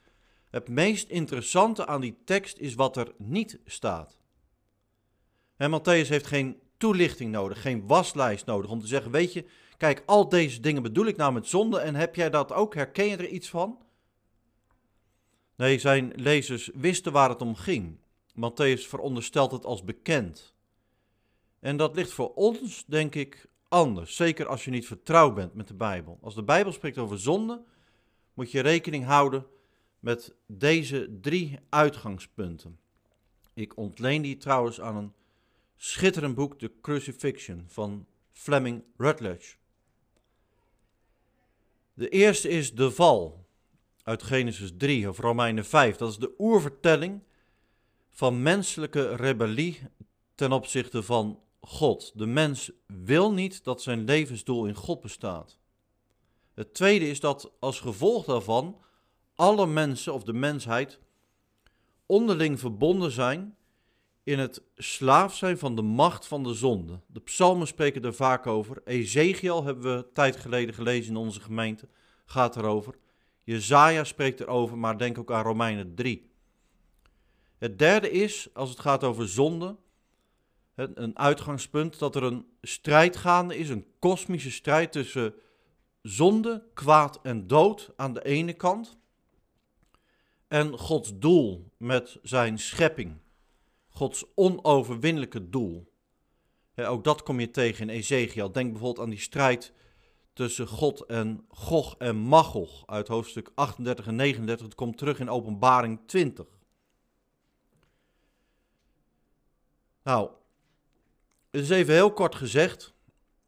Het 0.50 0.68
meest 0.68 1.08
interessante 1.08 1.86
aan 1.86 2.00
die 2.00 2.18
tekst 2.24 2.58
is 2.58 2.74
wat 2.74 2.96
er 2.96 3.14
niet 3.18 3.60
staat. 3.64 4.18
En 5.56 5.80
Matthäus 5.80 6.08
heeft 6.08 6.26
geen 6.26 6.60
toelichting 6.78 7.30
nodig, 7.32 7.60
geen 7.60 7.86
waslijst 7.86 8.46
nodig 8.46 8.70
om 8.70 8.80
te 8.80 8.86
zeggen: 8.86 9.10
Weet 9.10 9.32
je, 9.32 9.44
kijk, 9.76 10.02
al 10.06 10.28
deze 10.28 10.60
dingen 10.60 10.82
bedoel 10.82 11.06
ik 11.06 11.16
nou 11.16 11.32
met 11.32 11.46
zonde 11.46 11.78
en 11.78 11.94
heb 11.94 12.14
jij 12.14 12.30
dat 12.30 12.52
ook? 12.52 12.74
Herken 12.74 13.06
je 13.06 13.16
er 13.16 13.28
iets 13.28 13.48
van? 13.48 13.78
Nee, 15.56 15.78
zijn 15.78 16.12
lezers 16.16 16.70
wisten 16.74 17.12
waar 17.12 17.28
het 17.28 17.42
om 17.42 17.54
ging. 17.54 17.98
Matthäus 18.30 18.88
veronderstelt 18.88 19.52
het 19.52 19.64
als 19.64 19.84
bekend. 19.84 20.54
En 21.60 21.76
dat 21.76 21.96
ligt 21.96 22.12
voor 22.12 22.34
ons, 22.34 22.84
denk 22.86 23.14
ik, 23.14 23.46
anders. 23.68 24.16
Zeker 24.16 24.46
als 24.46 24.64
je 24.64 24.70
niet 24.70 24.86
vertrouwd 24.86 25.34
bent 25.34 25.54
met 25.54 25.68
de 25.68 25.74
Bijbel. 25.74 26.18
Als 26.22 26.34
de 26.34 26.42
Bijbel 26.42 26.72
spreekt 26.72 26.98
over 26.98 27.18
zonde, 27.18 27.62
moet 28.34 28.50
je 28.50 28.60
rekening 28.60 29.04
houden 29.04 29.46
met 30.00 30.34
deze 30.46 31.18
drie 31.20 31.58
uitgangspunten. 31.68 32.78
Ik 33.54 33.76
ontleen 33.76 34.22
die 34.22 34.36
trouwens 34.36 34.80
aan 34.80 34.96
een 34.96 35.12
schitterend 35.78 36.34
boek, 36.34 36.58
The 36.58 36.72
Crucifixion 36.80 37.64
van 37.66 38.06
Fleming 38.32 38.82
Rutledge. 38.96 39.54
De 41.94 42.08
eerste 42.08 42.48
is 42.48 42.74
de 42.74 42.90
val 42.90 43.46
uit 44.02 44.22
Genesis 44.22 44.72
3 44.76 45.08
of 45.08 45.18
Romeinen 45.18 45.64
5. 45.64 45.96
Dat 45.96 46.10
is 46.10 46.16
de 46.16 46.34
oervertelling 46.38 47.22
van 48.10 48.42
menselijke 48.42 49.14
rebellie 49.14 49.80
ten 50.34 50.52
opzichte 50.52 51.02
van 51.02 51.40
God. 51.60 52.12
De 52.14 52.26
mens 52.26 52.70
wil 52.86 53.32
niet 53.32 53.64
dat 53.64 53.82
zijn 53.82 54.04
levensdoel 54.04 54.66
in 54.66 54.74
God 54.74 55.00
bestaat. 55.00 55.58
Het 56.54 56.74
tweede 56.74 57.08
is 57.08 57.20
dat 57.20 57.52
als 57.58 57.80
gevolg 57.80 58.24
daarvan 58.24 58.80
alle 59.34 59.66
mensen 59.66 60.14
of 60.14 60.22
de 60.22 60.32
mensheid 60.32 60.98
onderling 62.06 62.58
verbonden 62.58 63.10
zijn 63.10 63.56
in 64.28 64.38
het 64.38 64.62
slaaf 64.76 65.36
zijn 65.36 65.58
van 65.58 65.74
de 65.76 65.82
macht 65.82 66.26
van 66.26 66.42
de 66.42 66.54
zonde. 66.54 67.00
De 67.06 67.20
psalmen 67.20 67.66
spreken 67.66 68.04
er 68.04 68.14
vaak 68.14 68.46
over. 68.46 68.80
Ezekiel 68.84 69.64
hebben 69.64 69.96
we 69.96 70.06
tijd 70.12 70.36
geleden 70.36 70.74
gelezen 70.74 71.10
in 71.10 71.16
onze 71.16 71.40
gemeente, 71.40 71.88
gaat 72.24 72.56
erover. 72.56 72.94
Jezaja 73.44 74.04
spreekt 74.04 74.40
erover, 74.40 74.78
maar 74.78 74.98
denk 74.98 75.18
ook 75.18 75.32
aan 75.32 75.42
Romeinen 75.42 75.94
3. 75.94 76.30
Het 77.58 77.78
derde 77.78 78.10
is, 78.10 78.48
als 78.54 78.70
het 78.70 78.80
gaat 78.80 79.04
over 79.04 79.28
zonde, 79.28 79.76
een 80.74 81.18
uitgangspunt 81.18 81.98
dat 81.98 82.16
er 82.16 82.22
een 82.22 82.46
strijd 82.62 83.16
gaande 83.16 83.56
is, 83.56 83.68
een 83.68 83.86
kosmische 83.98 84.50
strijd 84.50 84.92
tussen 84.92 85.34
zonde, 86.02 86.64
kwaad 86.74 87.20
en 87.22 87.46
dood 87.46 87.92
aan 87.96 88.12
de 88.12 88.24
ene 88.24 88.52
kant 88.52 88.98
en 90.48 90.78
Gods 90.78 91.18
doel 91.18 91.70
met 91.76 92.18
zijn 92.22 92.58
schepping, 92.58 93.16
Gods 93.98 94.24
onoverwinnelijke 94.34 95.48
doel. 95.48 95.92
ook 96.76 97.04
dat 97.04 97.22
kom 97.22 97.40
je 97.40 97.50
tegen 97.50 97.88
in 97.88 97.96
Ezekiel. 97.96 98.52
Denk 98.52 98.70
bijvoorbeeld 98.70 99.04
aan 99.04 99.10
die 99.10 99.20
strijd 99.20 99.72
tussen 100.32 100.66
God 100.66 101.06
en 101.06 101.44
Gog 101.48 101.94
en 101.96 102.16
Magog 102.16 102.86
uit 102.86 103.08
hoofdstuk 103.08 103.50
38 103.54 104.06
en 104.06 104.16
39. 104.16 104.66
Het 104.66 104.74
komt 104.74 104.98
terug 104.98 105.20
in 105.20 105.30
Openbaring 105.30 106.00
20. 106.06 106.46
Nou, 110.02 110.30
het 111.50 111.60
is 111.60 111.70
even 111.70 111.94
heel 111.94 112.12
kort 112.12 112.34
gezegd. 112.34 112.94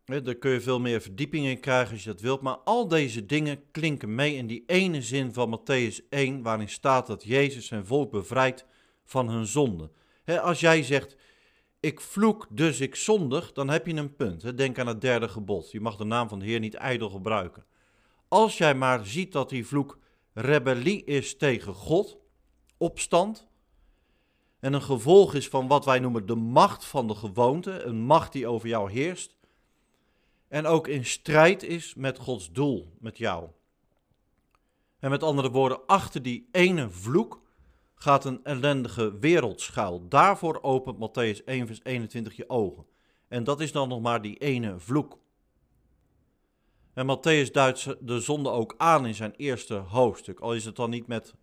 Daar 0.04 0.35
kun 0.35 0.50
je 0.50 0.61
veel 0.61 0.80
meer 0.80 1.00
verdieping 1.00 1.47
in 1.47 1.61
krijgen 1.61 1.92
als 1.92 2.04
je 2.04 2.11
dat 2.11 2.21
wilt. 2.21 2.40
Maar 2.40 2.57
al 2.57 2.88
deze 2.88 3.26
dingen 3.26 3.71
klinken 3.71 4.14
mee 4.14 4.35
in 4.35 4.47
die 4.47 4.64
ene 4.66 5.02
zin 5.02 5.33
van 5.33 5.59
Matthäus 5.59 6.09
1, 6.09 6.42
waarin 6.42 6.69
staat 6.69 7.07
dat 7.07 7.25
Jezus 7.25 7.66
zijn 7.66 7.87
volk 7.87 8.11
bevrijdt 8.11 8.66
van 9.04 9.28
hun 9.28 9.47
zonde. 9.47 9.90
Als 10.38 10.60
jij 10.60 10.82
zegt, 10.82 11.16
ik 11.80 12.00
vloek, 12.00 12.46
dus 12.50 12.80
ik 12.80 12.94
zondig, 12.94 13.52
dan 13.52 13.68
heb 13.68 13.87
je 13.87 13.94
een 13.94 14.16
punt. 14.16 14.56
Denk 14.56 14.78
aan 14.78 14.87
het 14.87 15.00
derde 15.00 15.28
gebod. 15.28 15.70
Je 15.70 15.80
mag 15.80 15.96
de 15.96 16.04
naam 16.04 16.28
van 16.28 16.38
de 16.38 16.44
Heer 16.44 16.60
niet 16.60 16.75
ijdel 16.75 17.10
gebruiken. 17.10 17.64
Als 18.28 18.58
jij 18.58 18.75
maar 18.75 19.06
ziet 19.06 19.32
dat 19.32 19.49
die 19.49 19.66
vloek 19.66 19.99
rebellie 20.32 21.04
is 21.04 21.37
tegen 21.37 21.75
God, 21.75 22.18
opstand, 22.76 23.49
en 24.60 24.72
een 24.72 24.82
gevolg 24.82 25.34
is 25.34 25.49
van 25.49 25.66
wat 25.66 25.84
wij 25.84 25.99
noemen 25.99 26.26
de 26.26 26.34
macht 26.34 26.84
van 26.84 27.06
de 27.06 27.14
gewoonte, 27.14 27.82
een 27.82 28.00
macht 28.00 28.32
die 28.32 28.46
over 28.46 28.68
jou 28.68 28.90
heerst, 28.90 29.37
en 30.49 30.66
ook 30.66 30.88
in 30.88 31.04
strijd 31.04 31.62
is 31.62 31.94
met 31.94 32.18
Gods 32.18 32.52
doel, 32.52 32.92
met 32.99 33.18
jou. 33.18 33.49
En 34.99 35.10
met 35.10 35.22
andere 35.22 35.50
woorden, 35.50 35.87
achter 35.87 36.22
die 36.22 36.49
ene 36.52 36.90
vloek 36.90 37.42
gaat 38.02 38.25
een 38.25 38.45
ellendige 38.45 39.19
wereld 39.19 39.61
schuil. 39.61 40.09
Daarvoor 40.09 40.62
opent 40.62 40.97
Matthäus 40.97 41.45
1, 41.45 41.66
vers 41.66 41.80
21 41.83 42.37
je 42.37 42.49
ogen. 42.49 42.87
En 43.28 43.45
dat 43.45 43.61
is 43.61 43.73
dan 43.73 43.88
nog 43.88 44.00
maar 44.00 44.23
die 44.23 44.37
ene 44.37 44.78
vloek. 44.78 45.19
En 46.95 47.07
Matthäus 47.07 47.50
duidt 47.50 47.97
de 48.00 48.21
zonde 48.21 48.50
ook 48.50 48.75
aan 48.76 49.07
in 49.07 49.14
zijn 49.14 49.35
eerste 49.37 49.75
hoofdstuk, 49.75 50.40
al 50.40 50.54
is 50.54 50.64
het 50.64 50.76
dan 50.76 50.90
niet 50.90 51.07
met 51.07 51.35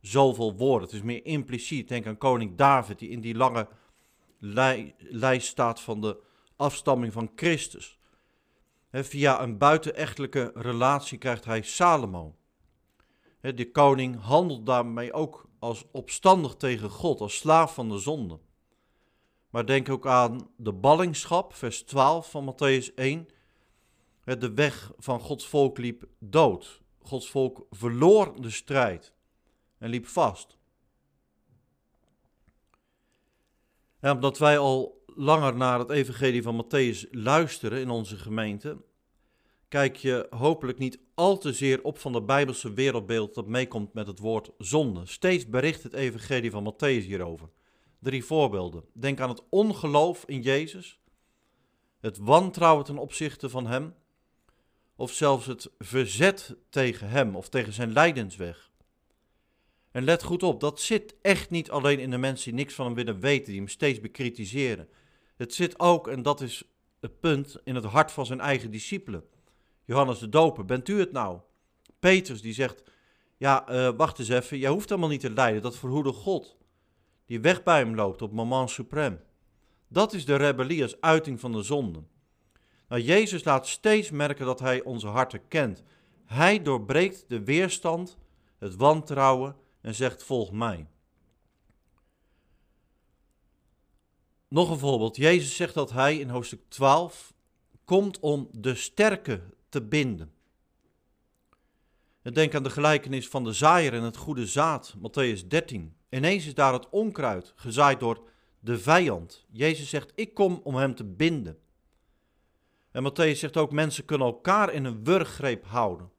zoveel 0.00 0.54
woorden. 0.54 0.88
Het 0.88 0.96
is 0.96 1.02
meer 1.02 1.24
impliciet. 1.24 1.88
Denk 1.88 2.06
aan 2.06 2.18
koning 2.18 2.56
David, 2.56 2.98
die 2.98 3.08
in 3.08 3.20
die 3.20 3.34
lange 3.34 3.68
lijst 4.98 5.46
staat 5.46 5.80
van 5.80 6.00
de 6.00 6.22
afstamming 6.56 7.12
van 7.12 7.32
Christus. 7.34 7.98
via 8.92 9.42
een 9.42 9.58
buitenechtelijke 9.58 10.50
relatie 10.54 11.18
krijgt 11.18 11.44
hij 11.44 11.62
Salomo. 11.62 12.34
De 13.40 13.70
koning 13.70 14.20
handelt 14.20 14.66
daarmee 14.66 15.12
ook 15.12 15.48
als 15.58 15.84
opstandig 15.92 16.54
tegen 16.54 16.90
God, 16.90 17.20
als 17.20 17.36
slaaf 17.36 17.74
van 17.74 17.88
de 17.88 17.98
zonde. 17.98 18.38
Maar 19.50 19.66
denk 19.66 19.88
ook 19.88 20.06
aan 20.06 20.50
de 20.56 20.72
ballingschap, 20.72 21.54
vers 21.54 21.82
12 21.82 22.30
van 22.30 22.54
Matthäus 22.54 22.94
1. 22.94 23.28
De 24.24 24.54
weg 24.54 24.92
van 24.98 25.20
Gods 25.20 25.46
volk 25.46 25.78
liep 25.78 26.04
dood. 26.18 26.80
Gods 27.02 27.30
volk 27.30 27.66
verloor 27.70 28.42
de 28.42 28.50
strijd 28.50 29.14
en 29.78 29.90
liep 29.90 30.06
vast. 30.06 30.58
Omdat 34.00 34.38
wij 34.38 34.58
al 34.58 35.04
langer 35.06 35.56
naar 35.56 35.78
het 35.78 35.90
evangelie 35.90 36.42
van 36.42 36.64
Matthäus 36.64 37.10
luisteren 37.10 37.80
in 37.80 37.90
onze 37.90 38.16
gemeente, 38.16 38.82
kijk 39.70 39.96
je 39.96 40.26
hopelijk 40.30 40.78
niet 40.78 40.98
al 41.14 41.38
te 41.38 41.52
zeer 41.52 41.82
op 41.82 41.98
van 41.98 42.12
de 42.12 42.22
Bijbelse 42.22 42.72
wereldbeeld 42.72 43.34
dat 43.34 43.46
meekomt 43.46 43.92
met 43.92 44.06
het 44.06 44.18
woord 44.18 44.50
zonde. 44.58 45.06
Steeds 45.06 45.48
bericht 45.48 45.82
het 45.82 45.92
evangelie 45.92 46.50
van 46.50 46.72
Matthäus 46.72 47.04
hierover. 47.04 47.48
Drie 47.98 48.24
voorbeelden. 48.24 48.84
Denk 48.92 49.20
aan 49.20 49.28
het 49.28 49.42
ongeloof 49.48 50.24
in 50.26 50.40
Jezus, 50.40 51.00
het 52.00 52.18
wantrouwen 52.18 52.84
ten 52.84 52.98
opzichte 52.98 53.48
van 53.48 53.66
Hem, 53.66 53.94
of 54.96 55.12
zelfs 55.12 55.46
het 55.46 55.70
verzet 55.78 56.56
tegen 56.70 57.08
Hem 57.08 57.36
of 57.36 57.48
tegen 57.48 57.72
zijn 57.72 57.92
lijdensweg. 57.92 58.70
En 59.90 60.04
let 60.04 60.22
goed 60.22 60.42
op, 60.42 60.60
dat 60.60 60.80
zit 60.80 61.14
echt 61.22 61.50
niet 61.50 61.70
alleen 61.70 61.98
in 61.98 62.10
de 62.10 62.18
mensen 62.18 62.50
die 62.50 62.60
niks 62.60 62.74
van 62.74 62.86
hem 62.86 62.94
willen 62.94 63.20
weten, 63.20 63.46
die 63.46 63.60
hem 63.60 63.68
steeds 63.68 64.00
bekritiseren. 64.00 64.88
Het 65.36 65.54
zit 65.54 65.80
ook, 65.80 66.08
en 66.08 66.22
dat 66.22 66.40
is 66.40 66.62
het 67.00 67.20
punt, 67.20 67.56
in 67.64 67.74
het 67.74 67.84
hart 67.84 68.12
van 68.12 68.26
zijn 68.26 68.40
eigen 68.40 68.70
discipelen. 68.70 69.24
Johannes 69.90 70.18
de 70.18 70.28
Doper, 70.28 70.64
bent 70.64 70.88
u 70.88 70.98
het 70.98 71.12
nou? 71.12 71.38
Petrus 71.98 72.42
die 72.42 72.52
zegt, 72.52 72.82
ja, 73.36 73.70
uh, 73.70 73.96
wacht 73.96 74.18
eens 74.18 74.28
even, 74.28 74.58
jij 74.58 74.70
hoeft 74.70 74.88
helemaal 74.88 75.10
niet 75.10 75.20
te 75.20 75.30
lijden, 75.30 75.62
dat 75.62 75.76
verhoede 75.76 76.12
God. 76.12 76.56
Die 77.26 77.40
weg 77.40 77.62
bij 77.62 77.78
hem 77.78 77.94
loopt 77.94 78.22
op 78.22 78.32
moment 78.32 78.80
suprême. 78.80 79.20
Dat 79.88 80.12
is 80.12 80.24
de 80.24 80.36
rebellie 80.36 80.82
als 80.82 81.00
uiting 81.00 81.40
van 81.40 81.52
de 81.52 81.62
zonde. 81.62 82.02
Nou, 82.88 83.02
Jezus 83.02 83.44
laat 83.44 83.68
steeds 83.68 84.10
merken 84.10 84.46
dat 84.46 84.60
hij 84.60 84.82
onze 84.82 85.06
harten 85.06 85.48
kent. 85.48 85.82
Hij 86.24 86.62
doorbreekt 86.62 87.24
de 87.28 87.44
weerstand, 87.44 88.18
het 88.58 88.76
wantrouwen 88.76 89.56
en 89.80 89.94
zegt: 89.94 90.22
Volg 90.22 90.52
mij. 90.52 90.86
Nog 94.48 94.70
een 94.70 94.78
voorbeeld. 94.78 95.16
Jezus 95.16 95.56
zegt 95.56 95.74
dat 95.74 95.90
hij 95.90 96.18
in 96.18 96.28
hoofdstuk 96.28 96.60
12 96.68 97.34
komt 97.84 98.20
om 98.20 98.48
de 98.52 98.74
sterke 98.74 99.58
te 99.70 99.82
binden. 99.82 100.32
denk 102.22 102.54
aan 102.54 102.62
de 102.62 102.70
gelijkenis 102.70 103.28
van 103.28 103.44
de 103.44 103.52
zaaier 103.52 103.94
en 103.94 104.02
het 104.02 104.16
goede 104.16 104.46
zaad, 104.46 104.94
Matthäus 104.96 105.46
13. 105.46 105.96
Ineens 106.08 106.46
is 106.46 106.54
daar 106.54 106.72
het 106.72 106.88
onkruid, 106.88 107.52
gezaaid 107.56 108.00
door 108.00 108.28
de 108.60 108.78
vijand. 108.78 109.46
Jezus 109.50 109.88
zegt, 109.88 110.12
ik 110.14 110.34
kom 110.34 110.60
om 110.64 110.74
hem 110.74 110.94
te 110.94 111.04
binden. 111.04 111.58
En 112.90 113.10
Matthäus 113.10 113.38
zegt 113.38 113.56
ook, 113.56 113.72
mensen 113.72 114.04
kunnen 114.04 114.26
elkaar 114.26 114.72
in 114.72 114.84
een 114.84 115.04
wurggreep 115.04 115.64
houden. 115.64 116.10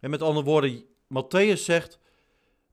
En 0.00 0.10
met 0.10 0.22
andere 0.22 0.46
woorden, 0.46 0.84
Matthäus 1.08 1.60
zegt, 1.62 1.98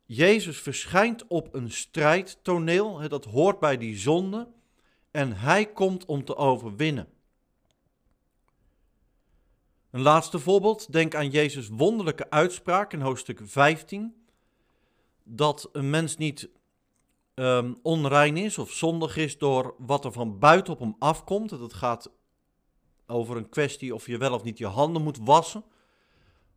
Jezus 0.05 0.59
verschijnt 0.59 1.27
op 1.27 1.53
een 1.53 1.71
strijdtoneel, 1.71 3.09
dat 3.09 3.25
hoort 3.25 3.59
bij 3.59 3.77
die 3.77 3.97
zonde, 3.97 4.47
en 5.11 5.33
hij 5.33 5.65
komt 5.65 6.05
om 6.05 6.25
te 6.25 6.35
overwinnen. 6.35 7.07
Een 9.93 10.01
laatste 10.01 10.39
voorbeeld, 10.39 10.91
denk 10.91 11.15
aan 11.15 11.29
Jezus' 11.29 11.67
wonderlijke 11.67 12.29
uitspraak 12.29 12.93
in 12.93 13.01
hoofdstuk 13.01 13.39
15, 13.43 14.25
dat 15.23 15.69
een 15.71 15.89
mens 15.89 16.17
niet 16.17 16.49
um, 17.35 17.79
onrein 17.81 18.37
is 18.37 18.57
of 18.57 18.71
zondig 18.71 19.17
is 19.17 19.37
door 19.37 19.75
wat 19.77 20.05
er 20.05 20.11
van 20.11 20.39
buiten 20.39 20.73
op 20.73 20.79
hem 20.79 20.95
afkomt. 20.99 21.51
Het 21.51 21.73
gaat 21.73 22.11
over 23.07 23.37
een 23.37 23.49
kwestie 23.49 23.93
of 23.93 24.07
je 24.07 24.17
wel 24.17 24.33
of 24.33 24.43
niet 24.43 24.57
je 24.57 24.65
handen 24.65 25.01
moet 25.01 25.19
wassen. 25.21 25.63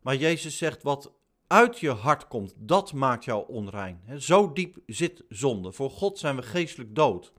Maar 0.01 0.15
Jezus 0.15 0.57
zegt 0.57 0.83
wat 0.83 1.11
uit 1.47 1.79
je 1.79 1.91
hart 1.91 2.27
komt, 2.27 2.53
dat 2.57 2.93
maakt 2.93 3.25
jou 3.25 3.47
onrein. 3.47 4.01
Zo 4.17 4.53
diep 4.53 4.77
zit 4.85 5.23
zonde. 5.29 5.71
Voor 5.71 5.89
God 5.89 6.19
zijn 6.19 6.35
we 6.35 6.41
geestelijk 6.41 6.95
dood. 6.95 7.33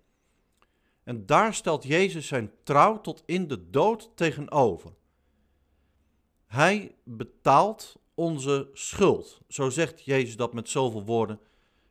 En 1.05 1.27
daar 1.27 1.55
stelt 1.55 1.85
Jezus 1.85 2.27
zijn 2.27 2.53
trouw 2.63 3.01
tot 3.01 3.23
in 3.27 3.49
de 3.49 3.71
dood 3.71 4.11
tegenover. 4.15 4.97
Hij 6.49 6.95
betaalt 7.05 7.97
onze 8.15 8.71
schuld. 8.73 9.41
Zo 9.49 9.71
zegt 9.71 10.05
Jezus 10.05 10.37
dat 10.37 10.53
met 10.53 10.69
zoveel 10.69 11.05
woorden 11.05 11.41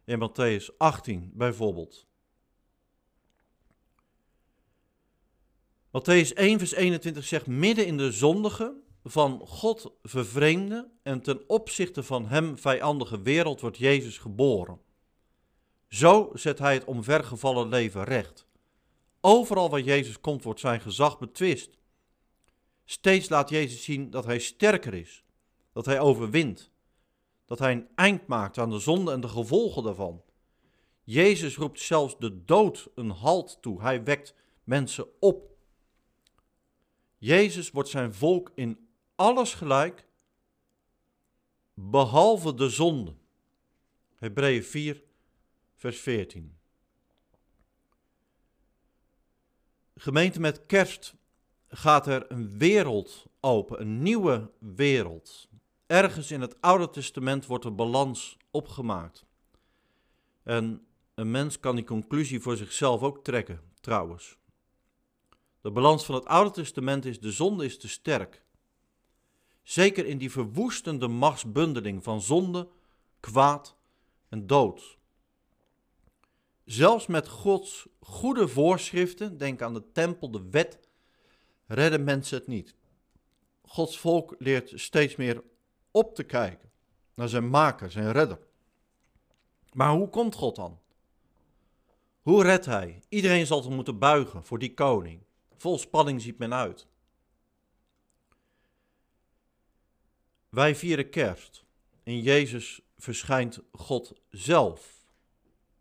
in 0.05 0.29
Matthäus 0.29 0.77
18 0.77 1.31
bijvoorbeeld. 1.33 2.05
Matthäus 5.87 6.33
1 6.33 6.57
vers 6.57 6.73
21 6.73 7.25
zegt 7.25 7.47
midden 7.47 7.85
in 7.85 7.97
de 7.97 8.11
zondige 8.11 8.73
van 9.03 9.41
God 9.45 9.91
vervreemde 10.03 10.89
en 11.03 11.21
ten 11.21 11.49
opzichte 11.49 12.03
van 12.03 12.27
hem 12.27 12.57
vijandige 12.57 13.21
wereld 13.21 13.61
wordt 13.61 13.77
Jezus 13.77 14.17
geboren. 14.17 14.79
Zo 15.89 16.29
zet 16.33 16.59
hij 16.59 16.73
het 16.73 16.85
omvergevallen 16.85 17.69
leven 17.69 18.03
recht. 18.03 18.47
Overal 19.21 19.69
waar 19.69 19.81
Jezus 19.81 20.19
komt 20.19 20.43
wordt 20.43 20.59
zijn 20.59 20.81
gezag 20.81 21.19
betwist. 21.19 21.77
Steeds 22.89 23.29
laat 23.29 23.50
Jezus 23.50 23.84
zien 23.84 24.10
dat 24.10 24.25
hij 24.25 24.39
sterker 24.39 24.94
is, 24.94 25.24
dat 25.72 25.86
hij 25.86 26.00
overwint, 26.00 26.72
dat 27.46 27.60
hij 27.60 27.72
een 27.72 27.88
eind 27.96 28.27
maakt 28.27 28.58
aan 28.58 28.70
de 28.70 28.79
zonde 28.79 29.12
en 29.12 29.22
de 29.22 29.27
gevolgen 29.27 29.84
daarvan. 29.84 30.24
Jezus 31.03 31.58
roept 31.58 31.79
zelfs 31.79 32.17
de 32.17 32.44
dood 32.44 32.89
een 32.96 33.10
halt 33.10 33.58
toe. 33.62 33.82
Hij 33.82 34.03
wekt 34.03 34.34
mensen 34.63 35.08
op. 35.20 35.58
Jezus 37.17 37.72
wordt 37.72 37.89
zijn 37.89 38.13
volk 38.13 38.51
in 38.56 38.89
alles 39.15 39.53
gelijk, 39.53 40.08
behalve 41.74 42.53
de 42.53 42.70
zonde. 42.70 43.15
Hebreeën 44.15 44.63
4, 44.63 45.03
vers 45.75 46.00
14. 46.00 46.58
Gemeente 49.96 50.39
met 50.39 50.65
kerst 50.65 51.16
gaat 51.69 52.07
er 52.07 52.31
een 52.31 52.57
wereld 52.57 53.25
open, 53.39 53.81
een 53.81 54.01
nieuwe 54.01 54.51
wereld. 54.59 55.50
Ergens 55.86 56.31
in 56.31 56.41
het 56.41 56.62
Oude 56.62 56.89
Testament 56.89 57.45
wordt 57.45 57.65
een 57.65 57.75
balans 57.75 58.38
opgemaakt. 58.51 59.25
En 60.43 60.88
een 61.15 61.31
mens 61.31 61.59
kan 61.59 61.75
die 61.75 61.86
conclusie 61.86 62.39
voor 62.39 62.57
zichzelf 62.57 63.01
ook 63.01 63.24
trekken, 63.24 63.62
trouwens. 63.79 64.38
De 65.62 65.71
balans 65.71 66.05
van 66.05 66.15
het 66.15 66.25
Oude 66.25 66.51
Testament 66.51 67.05
is 67.05 67.19
de 67.19 67.31
zonde 67.31 67.65
is 67.65 67.77
te 67.77 67.88
sterk. 67.88 68.45
Zeker 69.63 70.05
in 70.05 70.17
die 70.17 70.31
verwoestende 70.31 71.07
machtsbundeling 71.07 72.03
van 72.03 72.21
zonde, 72.21 72.67
kwaad 73.19 73.75
en 74.29 74.47
dood. 74.47 74.97
Zelfs 76.65 77.07
met 77.07 77.27
Gods 77.27 77.88
goede 78.00 78.47
voorschriften, 78.47 79.38
denk 79.38 79.62
aan 79.62 79.74
de 79.74 79.91
tempel, 79.91 80.31
de 80.31 80.50
wet, 80.50 80.87
redden 81.67 82.03
mensen 82.03 82.38
het 82.38 82.47
niet. 82.47 82.75
Gods 83.62 84.00
volk 84.00 84.36
leert 84.38 84.71
steeds 84.75 85.15
meer 85.15 85.43
op 85.91 86.15
te 86.15 86.24
kijken 86.24 86.71
naar 87.13 87.29
zijn 87.29 87.50
maker, 87.50 87.91
zijn 87.91 88.12
redder. 88.12 88.39
Maar 89.74 89.91
hoe 89.91 90.09
komt 90.09 90.36
God 90.36 90.55
dan? 90.55 90.79
Hoe 92.21 92.43
redt 92.43 92.65
hij? 92.65 93.01
Iedereen 93.09 93.45
zal 93.45 93.62
zich 93.62 93.71
moeten 93.71 94.00
buigen 94.00 94.43
voor 94.43 94.59
die 94.59 94.74
koning. 94.74 95.21
Vol 95.55 95.77
spanning 95.77 96.21
ziet 96.21 96.38
men 96.38 96.53
uit. 96.53 96.88
Wij 100.50 100.75
vieren 100.75 101.09
kerst. 101.09 101.65
In 102.03 102.21
Jezus 102.21 102.81
verschijnt 102.97 103.59
God 103.71 104.13
zelf. 104.29 105.05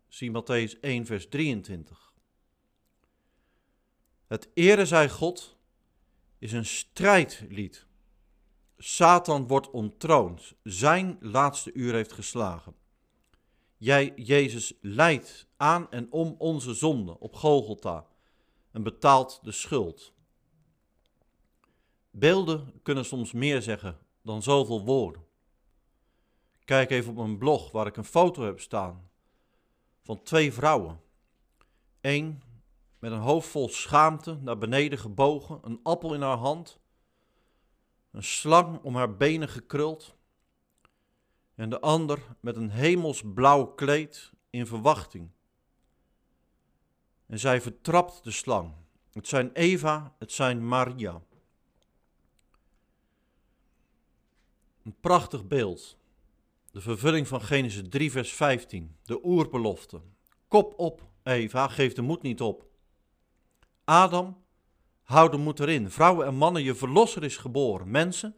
Zie 0.07 0.31
Matthäus 0.31 0.79
1, 0.79 1.05
vers 1.05 1.27
23. 1.27 2.13
Het 4.27 4.49
ere 4.53 4.85
zij 4.85 5.09
God 5.09 5.56
is 6.39 6.51
een 6.51 6.65
strijdlied. 6.65 7.85
Satan 8.77 9.47
wordt 9.47 9.71
ontroond. 9.71 10.53
Zijn 10.63 11.17
laatste 11.19 11.73
uur 11.73 11.93
heeft 11.93 12.11
geslagen. 12.11 12.75
Jij, 13.77 14.13
Jezus, 14.15 14.73
leidt 14.81 15.47
aan 15.57 15.91
en 15.91 16.11
om 16.11 16.35
onze 16.37 16.73
zonde 16.73 17.19
op 17.19 17.35
Golgotha 17.35 18.07
en 18.71 18.83
betaalt 18.83 19.39
de 19.43 19.51
schuld. 19.51 20.13
Beelden 22.11 22.73
kunnen 22.83 23.05
soms 23.05 23.31
meer 23.31 23.61
zeggen 23.61 23.97
dan 24.21 24.43
zoveel 24.43 24.85
woorden. 24.85 25.25
Kijk 26.65 26.89
even 26.89 27.09
op 27.09 27.17
mijn 27.17 27.37
blog 27.37 27.71
waar 27.71 27.87
ik 27.87 27.97
een 27.97 28.05
foto 28.05 28.43
heb 28.43 28.59
staan 28.59 29.09
van 30.03 30.23
twee 30.23 30.53
vrouwen. 30.53 31.01
Eén 32.01 32.41
met 32.99 33.11
een 33.11 33.19
hoofd 33.19 33.49
vol 33.49 33.69
schaamte 33.69 34.37
naar 34.41 34.57
beneden 34.57 34.99
gebogen, 34.99 35.59
een 35.61 35.79
appel 35.83 36.13
in 36.13 36.21
haar 36.21 36.37
hand, 36.37 36.79
een 38.11 38.23
slang 38.23 38.79
om 38.83 38.95
haar 38.95 39.17
benen 39.17 39.49
gekruld. 39.49 40.15
En 41.55 41.69
de 41.69 41.79
ander 41.79 42.19
met 42.39 42.55
een 42.55 42.69
hemelsblauw 42.69 43.65
kleed 43.65 44.31
in 44.49 44.67
verwachting. 44.67 45.29
En 47.25 47.39
zij 47.39 47.61
vertrapt 47.61 48.23
de 48.23 48.31
slang. 48.31 48.73
Het 49.11 49.27
zijn 49.27 49.51
Eva, 49.53 50.15
het 50.19 50.31
zijn 50.31 50.67
Maria. 50.67 51.21
Een 54.83 54.95
prachtig 54.99 55.47
beeld. 55.47 55.97
De 56.71 56.81
vervulling 56.81 57.27
van 57.27 57.41
Genesis 57.41 57.89
3, 57.89 58.11
vers 58.11 58.33
15. 58.33 58.95
De 59.03 59.25
oerbelofte. 59.25 60.01
Kop 60.47 60.79
op, 60.79 61.01
Eva, 61.23 61.67
geef 61.67 61.93
de 61.93 62.01
moed 62.01 62.21
niet 62.21 62.41
op. 62.41 62.65
Adam, 63.89 64.37
hou 65.03 65.29
de 65.29 65.37
moed 65.37 65.59
erin. 65.59 65.89
Vrouwen 65.89 66.27
en 66.27 66.35
mannen, 66.35 66.63
je 66.63 66.75
verlosser 66.75 67.23
is 67.23 67.37
geboren. 67.37 67.91
Mensen, 67.91 68.35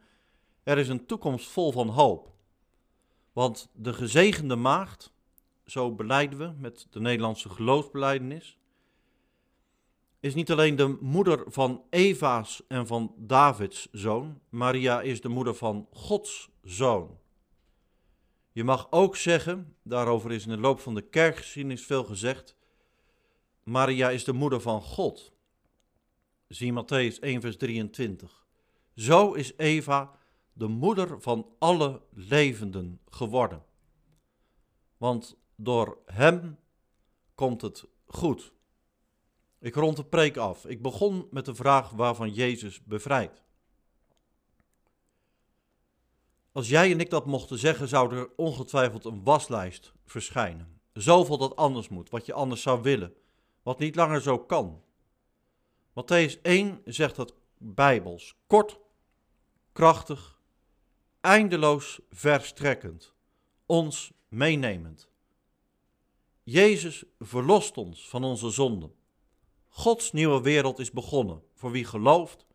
er 0.63 0.77
is 0.77 0.87
een 0.87 1.05
toekomst 1.05 1.47
vol 1.47 1.71
van 1.71 1.87
hoop. 1.87 2.33
Want 3.33 3.69
de 3.73 3.93
gezegende 3.93 4.55
maagd, 4.55 5.13
zo 5.65 5.91
beleiden 5.91 6.39
we 6.39 6.53
met 6.57 6.87
de 6.89 6.99
Nederlandse 6.99 7.49
geloofsbeleidenis, 7.49 8.57
is 10.19 10.33
niet 10.33 10.51
alleen 10.51 10.75
de 10.75 10.97
moeder 11.01 11.43
van 11.47 11.83
Eva's 11.89 12.61
en 12.67 12.87
van 12.87 13.13
Davids 13.17 13.87
zoon, 13.91 14.39
Maria 14.49 15.01
is 15.01 15.21
de 15.21 15.29
moeder 15.29 15.55
van 15.55 15.87
Gods 15.91 16.49
zoon. 16.63 17.17
Je 18.51 18.63
mag 18.63 18.87
ook 18.89 19.15
zeggen, 19.15 19.75
daarover 19.83 20.31
is 20.31 20.43
in 20.43 20.51
de 20.51 20.57
loop 20.57 20.79
van 20.79 20.95
de 20.95 21.09
kerkgeschiedenis 21.09 21.85
veel 21.85 22.03
gezegd, 22.03 22.55
Maria 23.63 24.09
is 24.09 24.23
de 24.23 24.33
moeder 24.33 24.61
van 24.61 24.81
God. 24.81 25.37
Zie 26.49 26.73
Matthäus 26.73 27.19
1, 27.19 27.41
vers 27.41 27.57
23. 27.57 28.47
Zo 28.95 29.33
is 29.33 29.53
Eva 29.57 30.11
de 30.53 30.67
moeder 30.67 31.21
van 31.21 31.47
alle 31.59 32.01
levenden 32.09 32.99
geworden. 33.09 33.63
Want 34.97 35.37
door 35.55 35.97
hem 36.05 36.59
komt 37.35 37.61
het 37.61 37.85
goed. 38.05 38.53
Ik 39.59 39.75
rond 39.75 39.95
de 39.95 40.05
preek 40.05 40.37
af. 40.37 40.65
Ik 40.65 40.81
begon 40.81 41.27
met 41.31 41.45
de 41.45 41.55
vraag 41.55 41.89
waarvan 41.89 42.33
Jezus 42.33 42.83
bevrijdt. 42.83 43.43
Als 46.51 46.69
jij 46.69 46.91
en 46.91 46.99
ik 46.99 47.09
dat 47.09 47.25
mochten 47.25 47.59
zeggen, 47.59 47.87
zou 47.87 48.15
er 48.15 48.29
ongetwijfeld 48.35 49.05
een 49.05 49.23
waslijst 49.23 49.93
verschijnen. 50.05 50.81
Zoveel 50.93 51.37
dat 51.37 51.55
anders 51.55 51.89
moet, 51.89 52.09
wat 52.09 52.25
je 52.25 52.33
anders 52.33 52.61
zou 52.61 52.81
willen, 52.81 53.13
wat 53.63 53.79
niet 53.79 53.95
langer 53.95 54.21
zo 54.21 54.39
kan. 54.39 54.83
Matthäus 55.99 56.39
1 56.41 56.81
zegt 56.85 57.15
dat 57.15 57.33
bijbels, 57.57 58.35
kort, 58.47 58.79
krachtig, 59.71 60.39
eindeloos 61.21 61.99
verstrekkend, 62.09 63.13
ons 63.65 64.11
meenemend. 64.27 65.09
Jezus 66.43 67.03
verlost 67.19 67.77
ons 67.77 68.09
van 68.09 68.23
onze 68.23 68.49
zonden. 68.49 68.93
Gods 69.67 70.11
nieuwe 70.11 70.41
wereld 70.41 70.79
is 70.79 70.91
begonnen 70.91 71.43
voor 71.53 71.71
wie 71.71 71.85
gelooft 71.85 72.45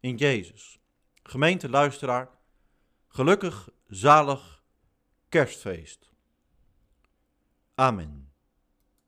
in 0.00 0.16
Jezus. 0.16 0.78
Gemeente 1.22 1.68
luisteraar, 1.68 2.38
gelukkig, 3.08 3.68
zalig 3.86 4.62
kerstfeest. 5.28 6.12
Amen. 7.74 8.29